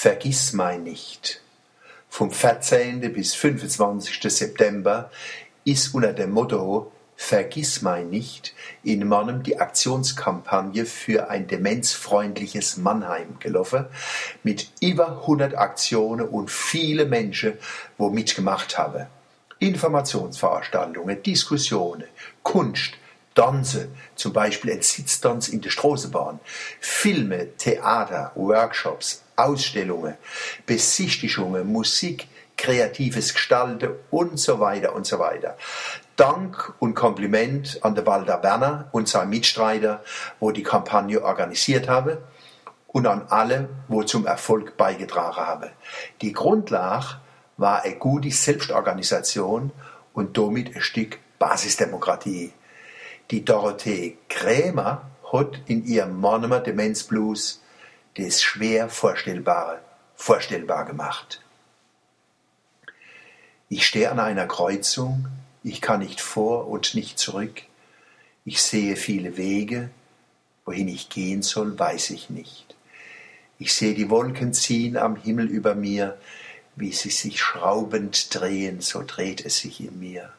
[0.00, 1.40] Vergiss mein nicht.
[2.08, 3.00] Vom 14.
[3.12, 4.32] bis 25.
[4.32, 5.10] September
[5.64, 8.54] ist unter dem Motto Vergiss mein nicht
[8.84, 13.86] in Mannem die Aktionskampagne für ein demenzfreundliches Mannheim gelaufen,
[14.44, 17.54] mit über 100 Aktionen und viele Menschen,
[17.96, 19.06] wo mitgemacht haben.
[19.58, 22.06] Informationsveranstaltungen, Diskussionen,
[22.44, 22.92] Kunst,
[23.34, 26.38] Tanze, zum Beispiel ein Sitztanz in der Straßenbahn,
[26.78, 30.16] Filme, Theater, Workshops, Ausstellungen,
[30.66, 35.56] Besichtigungen, Musik, kreatives Gestalten und so weiter und so weiter.
[36.16, 40.02] Dank und Kompliment an der Walter Werner und seinen Mitstreiter,
[40.40, 42.18] wo die Kampagne organisiert haben
[42.88, 45.70] und an alle, wo zum Erfolg beigetragen haben.
[46.20, 47.20] Die Grundlage
[47.56, 49.70] war eine gute Selbstorganisation
[50.12, 52.52] und damit ein Stück Basisdemokratie.
[53.30, 55.02] Die Dorothee Krämer
[55.32, 57.62] hat in ihrem Monomer Demenzblues
[58.18, 59.80] das schwer Vorstellbare
[60.16, 61.40] vorstellbar gemacht.
[63.68, 65.28] Ich stehe an einer Kreuzung,
[65.62, 67.62] ich kann nicht vor und nicht zurück.
[68.44, 69.90] Ich sehe viele Wege,
[70.64, 72.74] wohin ich gehen soll, weiß ich nicht.
[73.58, 76.18] Ich sehe die Wolken ziehen am Himmel über mir,
[76.76, 80.32] wie sie sich schraubend drehen, so dreht es sich in mir.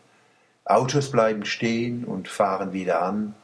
[0.66, 3.36] Autos bleiben stehen und fahren wieder an,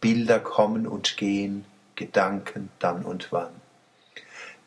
[0.00, 1.64] Bilder kommen und gehen,
[1.96, 3.60] Gedanken dann und wann.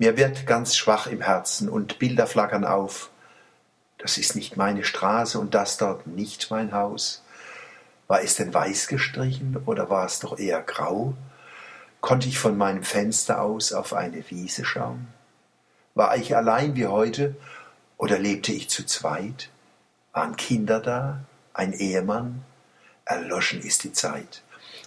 [0.04, 3.10] Mir wird ganz schwach im Herzen und Bilder flackern auf,
[3.98, 7.24] das ist nicht meine Straße und das dort nicht mein Haus.
[8.10, 11.14] War es denn weiß gestrichen oder war es doch eher grau?
[12.02, 15.08] Konnte ich von meinem Fenster aus auf eine Wiese schauen?
[15.96, 17.38] War ich allein wie heute
[17.96, 19.52] oder lebte ich zu zweit?
[20.12, 21.24] Waren Kinder da?
[21.54, 22.44] Ein Ehemann?
[23.06, 24.44] Erloschen ist die Zeit.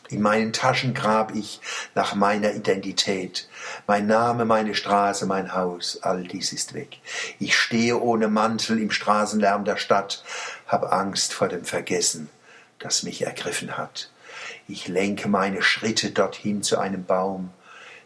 [0.09, 1.61] In meinen Taschen grab ich
[1.95, 3.49] nach meiner Identität.
[3.87, 6.99] Mein Name, meine Straße, mein Haus, all dies ist weg.
[7.41, 10.23] Ich stehe ohne Mantel im Straßenlärm der Stadt,
[10.67, 12.29] hab Angst vor dem Vergessen,
[12.79, 14.11] das mich ergriffen hat.
[14.69, 17.51] Ich lenke meine Schritte dorthin zu einem Baum,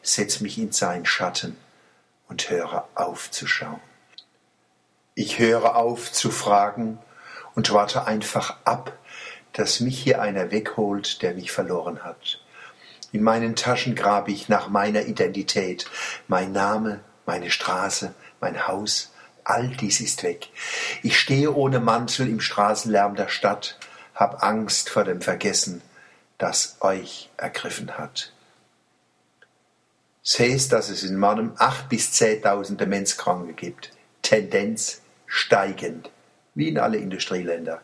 [0.02, 1.56] setz mich in seinen Schatten
[2.28, 3.80] und höre auf zu schauen.
[5.14, 6.98] Ich höre auf zu fragen
[7.54, 8.96] und warte einfach ab,
[9.52, 12.40] dass mich hier einer wegholt, der mich verloren hat.
[13.12, 15.86] In meinen Taschen grab ich nach meiner Identität,
[16.28, 19.12] mein Name, meine Straße, mein Haus,
[19.44, 20.48] all dies ist weg.
[21.02, 23.78] Ich stehe ohne Mantel im Straßenlärm der Stadt,
[24.14, 25.82] hab Angst vor dem Vergessen,
[26.38, 28.32] das euch ergriffen hat.
[30.22, 33.92] Seht, dass es in Mannem acht bis zehntausend Demenzkranke gibt.
[34.22, 36.10] Tendenz steigend
[36.54, 37.80] wie in alle Industrieländer.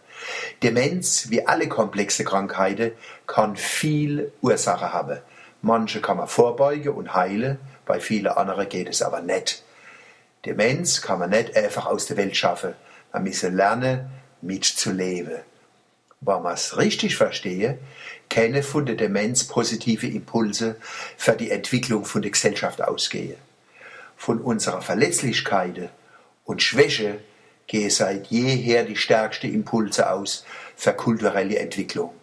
[0.63, 2.93] Demenz, wie alle komplexe Krankheiten,
[3.27, 5.19] kann viel Ursache haben.
[5.63, 9.65] Manche kann man vorbeugen und heilen, bei vielen anderen geht es aber nicht.
[10.45, 12.75] Demenz kann man nicht einfach aus der Welt schaffen.
[13.13, 14.11] Man muss lernen,
[14.43, 15.39] mitzuleben.
[16.21, 17.79] Wenn man es richtig verstehe,
[18.31, 20.77] können von der Demenz positive Impulse
[21.17, 23.37] für die Entwicklung von der Gesellschaft ausgehen.
[24.17, 25.91] Von unserer Verletzlichkeit
[26.45, 27.19] und Schwäche
[27.67, 30.45] gehe seit jeher die stärksten Impulse aus
[30.77, 32.15] für kulturelle Entwicklung.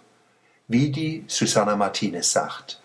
[0.68, 2.82] Wie die Susanna Martinez sagt,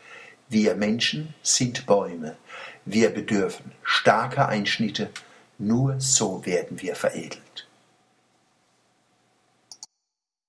[0.48, 2.36] wir Menschen sind Bäume,
[2.84, 5.10] wir bedürfen starker Einschnitte,
[5.58, 7.67] nur so werden wir veredelt.